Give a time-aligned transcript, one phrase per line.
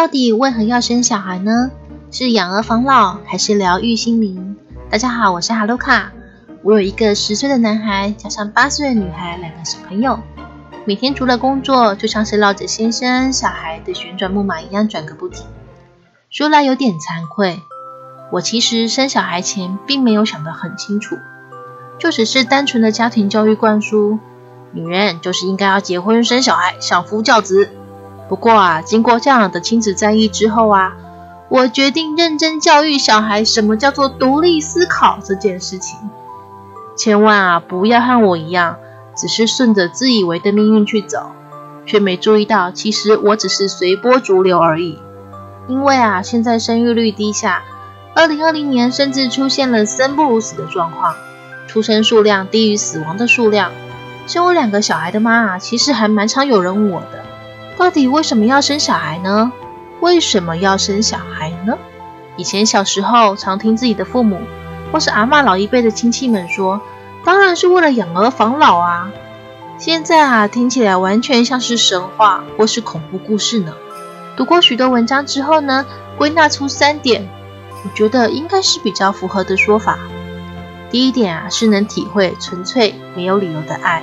[0.00, 1.70] 到底为何要生小孩呢？
[2.10, 4.56] 是养儿防老，还是疗愈心灵？
[4.90, 6.10] 大家好，我是哈鲁卡。
[6.62, 10.18] 我有一个十岁的男孩，加上八岁的女孩，两个小朋友。
[10.86, 15.44] 每天除了工作，就像是绕着先生、小孩的旋转木马一样转个不停。
[16.30, 17.60] 说来有点惭愧，
[18.32, 21.18] 我其实生小孩前并没有想得很清楚，
[21.98, 24.18] 就只是单纯的家庭教育灌输，
[24.72, 27.68] 女人就是应该要结婚生小孩，相夫教子。
[28.30, 30.92] 不过啊，经过这样的亲子战役之后啊，
[31.48, 35.98] 我决定认真教育小孩，什么叫做独立思考这件事情。
[36.96, 38.76] 千万啊，不要和我一样，
[39.16, 41.32] 只是顺着自以为的命运去走，
[41.84, 45.00] 却没注意到，其实我只是随波逐流而已。
[45.66, 47.64] 因为啊，现在生育率低下，
[48.14, 51.16] 二零二零年甚至出现了生不如死的状况，
[51.66, 53.72] 出生数量低于死亡的数量。
[54.28, 57.24] 生我两个小孩的妈啊，其实还蛮常有人问我的。
[57.80, 59.50] 到底为什么要生小孩呢？
[60.00, 61.78] 为什么要生小孩呢？
[62.36, 64.42] 以前小时候常听自己的父母
[64.92, 66.82] 或是阿妈老一辈的亲戚们说，
[67.24, 69.10] 当然是为了养儿防老啊。
[69.78, 73.72] 现在啊，听起来完全像是神话或是恐怖故事呢。
[74.36, 75.86] 读过许多文章之后呢，
[76.18, 77.26] 归纳出三点，
[77.82, 79.98] 我觉得应该是比较符合的说法。
[80.90, 84.02] 第一点啊，是能体会纯粹没有理由的爱。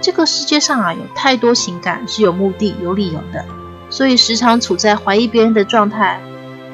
[0.00, 3.44] 这个世界上啊，有太多情感是有目的、有理由的，
[3.90, 6.20] 所以时常处在怀疑别人的状态，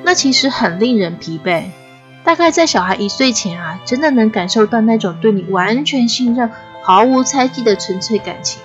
[0.05, 1.65] 那其实很令人疲惫。
[2.23, 6.51] 大概在小孩一岁前啊，真的能感受到那种对你完全信任、
[6.83, 8.63] 毫无猜忌的纯粹感情。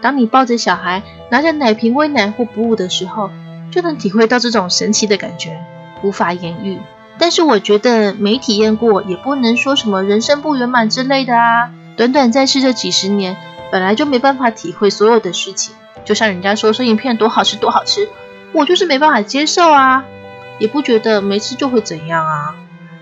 [0.00, 3.30] 当你抱着小孩，拿着奶瓶喂奶或哺乳的时候，
[3.70, 5.58] 就能体会到这种神奇的感觉，
[6.02, 6.78] 无法言喻。
[7.18, 11.70] 但是我觉得没体验过，也不能说什么人生不圆满之类的啊。
[11.96, 13.36] 短短在世这几十年。
[13.70, 18.08] 本来就没办法体会所有的事情，就像人家说生鱼片多好吃多好吃，
[18.52, 20.04] 我就是没办法接受啊，
[20.58, 22.54] 也不觉得没吃就会怎样啊。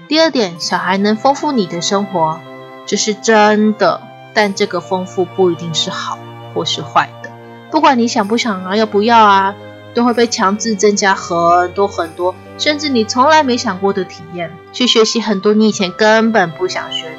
[0.08, 2.40] 第二点，小孩能丰富你的生活，
[2.86, 4.00] 这是真的，
[4.34, 6.18] 但这个丰富不一定是好
[6.54, 7.30] 或是坏的，
[7.70, 9.54] 不管你想不想啊，要不要啊，
[9.94, 17.17] 都会被强制增加很多很多，甚至你从来没想过的体验，去学习很多你以前根本不想学。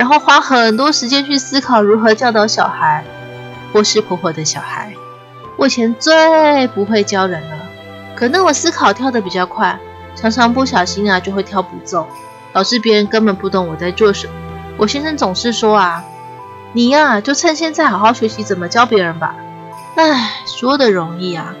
[0.00, 3.04] 然后花很多时间去思考如何教导小孩，
[3.70, 4.94] 或是婆婆的小孩。
[5.58, 7.58] 我以前最不会教人了，
[8.16, 9.78] 可能我思考跳得比较快，
[10.16, 12.06] 常常不小心啊就会跳步骤，
[12.50, 14.32] 导致别人根本不懂我在做什么。
[14.78, 16.02] 我先生总是说啊，
[16.72, 19.34] 你呀就趁现在好好学习怎么教别人吧。
[19.96, 21.54] 唉，说的容易啊，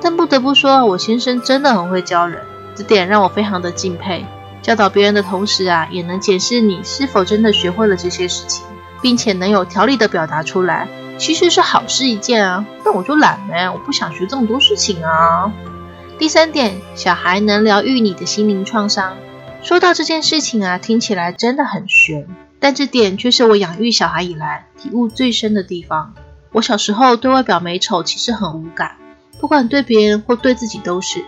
[0.00, 2.40] 但不得不说，我先生真的很会教人，
[2.74, 4.24] 这点让我非常的敬佩。
[4.64, 8.64] 教导别人的同时啊，也能检视你是否真的学会了这些事情，
[9.02, 10.88] 并且能有条理的表达出来，
[11.18, 12.64] 其实是好事一件啊。
[12.82, 15.52] 但我就懒呗，我不想学这么多事情啊。
[16.18, 19.14] 第三点，小孩能疗愈你的心灵创伤。
[19.62, 22.26] 说到这件事情啊，听起来真的很玄，
[22.58, 26.14] 但这点却是我养育小孩以来体悟最深的地方。
[26.52, 28.92] 我小时候对外表美丑其实很无感，
[29.38, 31.22] 不管对别人或对自己都是，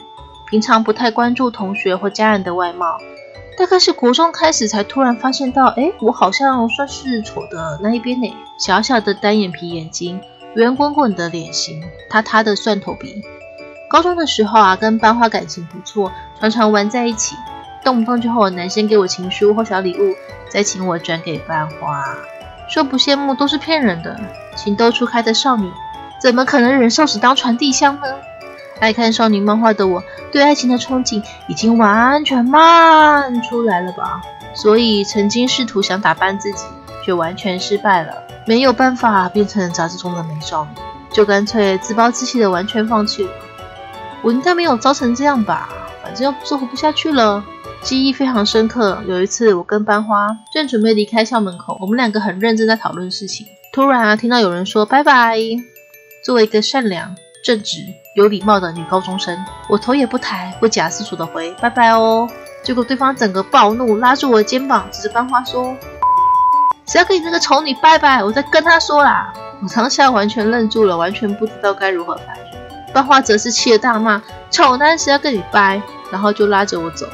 [0.48, 2.96] 平常不太关注同学或家人的外貌。
[3.56, 8.36] 大概是国中开始才突然发现到，哎，我好像算是丑的那一边呢。
[8.58, 10.20] 小小的单眼皮眼睛，
[10.54, 13.22] 圆滚滚的脸型，塌塌的蒜头鼻。
[13.88, 17.34] 高中的时候啊，跟班花感情不错，常常玩在一起，
[17.82, 20.14] 动不动就和我男生给我情书或小礼物，
[20.50, 22.04] 再请我转给班花。
[22.68, 24.20] 说不羡慕都是骗人的，
[24.54, 25.70] 情窦初开的少女，
[26.20, 28.02] 怎么可能忍受只当传递箱呢？
[28.78, 34.20] 爱看少女漫画的我，对爱情的憧憬已经完全漫出来了吧？
[34.54, 36.64] 所以曾经试图想打扮自己，
[37.04, 40.70] 却完全失败了，没有办法变成杂志中的美少女，
[41.10, 43.30] 就干脆自暴自弃的完全放弃了。
[44.22, 45.68] 我应该没有糟成这样吧？
[46.02, 47.44] 反正又不是活不下去了。
[47.82, 55.38] 记忆非常深刻，有一次我跟班花正准备离开校门口，我们两个很认真在讨论事情，突然啊听到有人说拜拜。
[56.24, 57.14] 作为一个善良。
[57.46, 57.86] 正直
[58.16, 62.28] 有礼貌的女高中生，我头也不抬，不假思索的回拜拜哦。
[62.64, 65.76] 结果对方整个暴怒，拉住我的肩膀，指着班花说
[66.86, 68.24] ：“谁要跟你这个丑女拜拜？
[68.24, 69.32] 我在跟他说啦！”
[69.62, 72.92] 我当下完全愣住了，完全不知道该如何反应。
[72.92, 74.20] 班花则是气得大骂
[74.50, 77.12] ：“丑男谁要跟你拜？”然后就拉着我走了。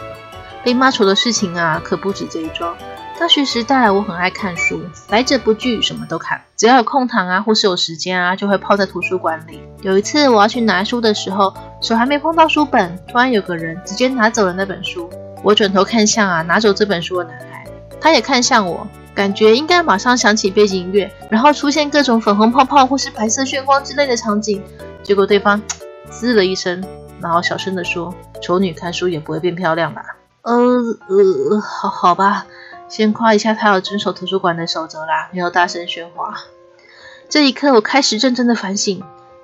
[0.64, 2.74] 被骂丑的事情啊，可不止这一桩。
[3.18, 6.40] 大学时代，我很爱看书，来者不拒，什么都看。
[6.56, 9.62] 只要有空堂啊，或是有时间啊，就会泡在图书馆里。
[9.82, 15.08] 有一次，我要去拿书的时候，手还没碰到书本，突然有个人直接拿走了那本书。
[15.44, 17.64] 我转头看向啊，拿走这本书的男孩，
[18.00, 24.60] 他也看向我，感觉应该马上响起背景音乐，然后出现各种粉红泡泡或是白色炫光之类的场景。
[25.04, 25.62] 结果对方
[26.10, 26.82] 嘶了一声，
[27.20, 28.12] 然后小声的说
[28.42, 30.02] ：“丑女看书也不会变漂亮吧？”
[30.42, 32.46] 呃呃，好好吧，
[32.92, 36.44] 先夸一下他有遵守图书馆的守则啦，没有大声喧哗。
[37.26, 39.02] 这一刻，我开始认真的反省：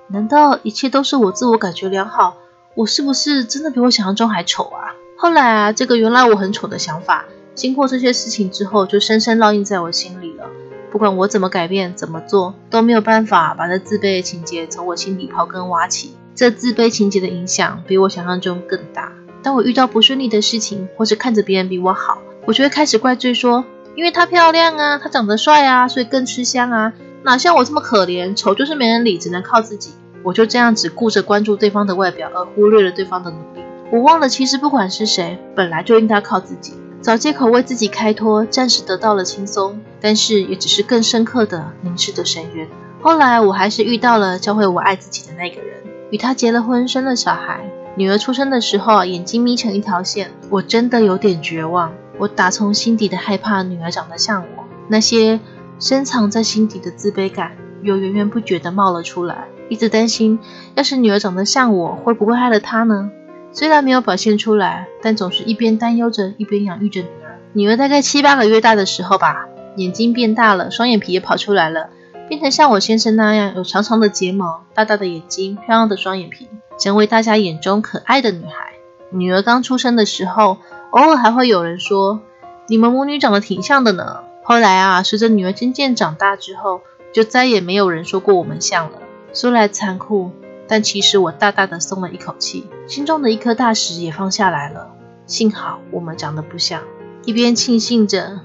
[0.08, 2.36] 难道一切都是我自我感觉良好？
[2.74, 4.92] 我是不是真的比我想象中还丑啊？
[5.16, 7.24] 后来啊，这个原来我很丑的想法，
[7.54, 10.44] 经过这些事情之后，就深深烙印在我心里了。
[10.90, 16.14] 不管我怎么改变，怎么做，都没有办法把这自卑的情节从我心底刨根挖起。
[16.34, 19.10] 这自卑情节的影响比我想象中更大。
[19.42, 22.18] 当我遇到不顺利的事情，或是看着别人比我好，
[22.48, 23.62] 我就会开始怪罪说：
[23.94, 26.94] 因为她漂亮啊，她长得帅啊，所以更吃香啊。
[27.22, 29.90] 哪像我这么可怜，丑就是没人理，只能靠自己。
[30.22, 33.60] 我就这样只顾着关注对方的外表，而忽略了对方的努力。
[33.92, 36.72] 我忘了，其实不管是谁，本来就应该靠自己。
[37.02, 42.66] 找借口为自己开脱，暂时得到了轻松，但是也只是更深刻的凝视的深渊。
[43.02, 47.70] 后来我还是遇到了教会我爱自己的那个人，与他结了婚，生了小孩。
[47.94, 51.92] 女儿出生的时候，眼睛眯成一条线，我真的有点绝望。
[52.18, 55.40] 我打从心底的害怕女儿长得像我，那些
[55.78, 59.46] 深藏在心底的自卑感又源源不绝地冒了出来。
[59.68, 60.38] 一直担心，
[60.74, 63.10] 要是女儿长得像我，会不会害了她呢？
[63.52, 67.38] 虽然没有表现出来，但总是一边担忧着，一边养育着女儿。
[67.52, 71.90] 女儿大概七八个月大的时候吧，眼睛变大了，双眼皮也跑出来了，
[72.28, 76.48] 变成像我先生那样有长长的睫毛、大大的眼睛、漂亮的双眼皮。
[76.78, 78.74] 成为大家眼中可爱的女孩。
[79.10, 80.58] 女儿刚出生的时候，
[80.90, 82.20] 偶尔还会有人说
[82.68, 86.80] ：“你们母女长得挺像的呢。”后来啊，随着女儿渐渐长大之后，
[87.12, 88.98] 就再也没有人说过我们像了。
[89.34, 90.30] 说来残酷，
[90.66, 94.90] 但其实我大大的松了一口气，心中的一颗大石也放下来了。
[95.26, 96.80] 幸好我们长得不像。
[97.24, 98.40] 一边庆幸着，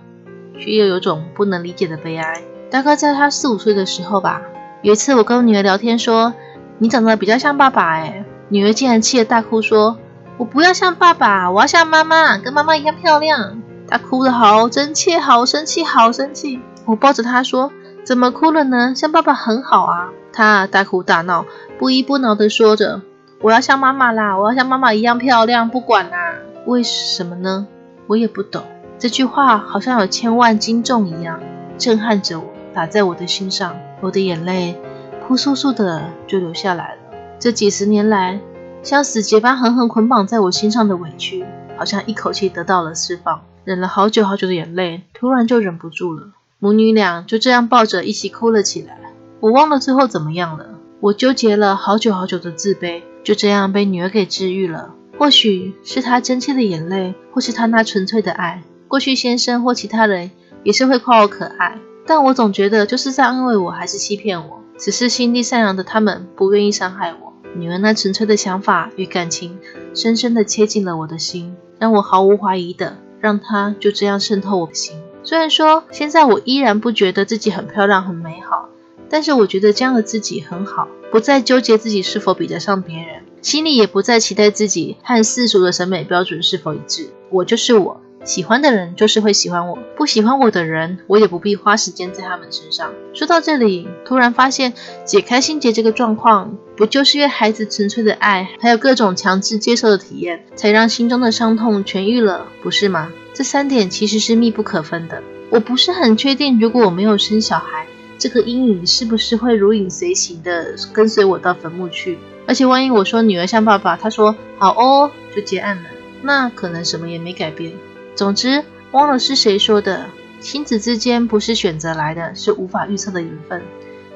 [0.60, 2.44] 却又有种不能理解的悲哀。
[2.70, 4.42] 大概在她四五岁的时候吧，
[4.82, 6.34] 有一次我跟女儿聊天说。
[6.80, 8.26] 你长得比较像爸爸哎！
[8.50, 10.00] 女儿竟然气得大哭，说
[10.38, 16.60] ：“我不要像爸爸，我要像妈妈，跟妈妈一样漂亮。”她哭得好真切，好生气，好生气。
[16.86, 17.72] 我抱着她说
[18.04, 18.94] ：“怎么哭了呢？
[18.96, 21.46] 像爸爸很好啊！”她大哭大闹，
[21.78, 23.02] 不依不挠地说着
[23.42, 26.18] ：“我要像妈妈啦，我要像妈妈一样漂亮，不管啦。”
[26.66, 27.68] 为什么呢？
[28.08, 28.64] 我也不懂。
[28.98, 31.40] 这句话好像有千万斤重一样，
[31.78, 34.80] 震撼着我，打在我的心上，我的眼泪。
[35.28, 37.02] 扑簌簌的就流下来了。
[37.40, 38.40] 这几十年来，
[38.84, 41.46] 像死结般狠狠捆绑在我心上的委屈，
[41.78, 43.42] 好像一口气得到了释放。
[43.64, 46.34] 忍了好久好久的眼泪，突然就忍不住了。
[46.60, 49.00] 母女俩就这样抱着一起哭了起来。
[49.40, 50.66] 我忘了最后怎么样了。
[51.00, 54.94] 我纠结了好久好久的自卑，就这样被女儿给治愈了。
[55.18, 58.64] 或许是她真切的眼泪，或是她那纯粹的爱。
[58.90, 60.32] 过去先生或其他人
[60.64, 64.60] 也是会夸我可爱，但我总觉得就是在安慰我，还是欺骗我。
[64.78, 67.33] 只是心地善良的他们不愿意伤害我。
[67.56, 69.60] 女儿那纯粹的想法与感情，
[69.94, 74.98] 深深的切进了我的心，让我毫无怀疑的让她就这样渗透我的心。
[75.24, 78.70] 虽然说现在我依然不觉得自己很漂亮很美好，
[79.10, 87.10] 但是我觉得这样的自己很好，不再纠结自己是否比得上别人，心里也不再期待自己和世俗的审美标准是否一致。
[87.30, 88.02] 我就是我。
[88.26, 92.94] 喜欢的人就是会喜欢我，不喜欢我的人，我也不必花时间在他们身上。
[93.14, 94.72] 说到这里，突然发现
[95.04, 103.12] 解开心结这个状况，不就是因为孩子纯粹的爱，还有各种强制接受的体验，才让心中的伤痛痊愈了，不是吗？
[103.34, 105.22] 这三点其实是密不可分的。
[105.50, 107.86] 我不是很确定，如果我没有生小孩，
[108.18, 112.18] 这个阴影是不是会如影随形的跟随我到坟墓去？
[112.48, 115.84] 而且万一我说女儿像爸爸，他说好哦，就结案了，
[116.24, 117.72] 那可能什么也没改变。
[118.16, 120.08] 总之，忘了是谁说的，
[120.40, 123.62] 亲子之间不是选择来的，是无法预测的缘分，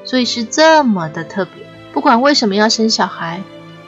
[0.04, 1.67] 所以是这么的特别。
[1.98, 3.42] 不管为什么要生小孩，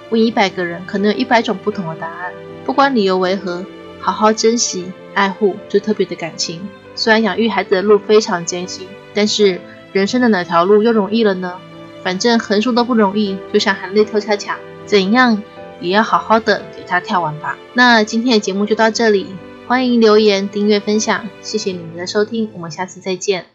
[0.08, 2.32] 问一百个人，可能有一百种不同的答案。
[2.66, 3.64] 不管理由为何，
[4.00, 6.60] 好好珍惜、爱护这特别的感情。
[6.96, 9.60] 虽然养育孩子的路非常艰辛，但是
[9.92, 11.56] 人生的哪条路又容易了呢？
[12.02, 15.40] 反正横竖都不容易，就像含泪跳恰恰，怎样
[15.80, 17.56] 也要好好的给他跳完吧。
[17.74, 19.28] 那今天的节目就到这里。
[19.68, 23.50] 欢迎留言、订阅、分享，谢谢你们的收听，我们下次再见。